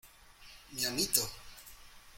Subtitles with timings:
[0.71, 1.21] ¡mi amito!